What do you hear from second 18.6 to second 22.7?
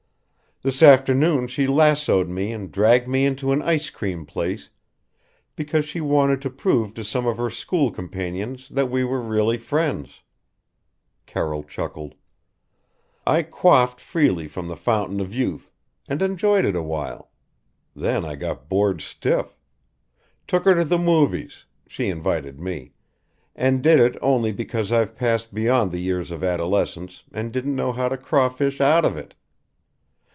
bored stiff. Took her to the movies she invited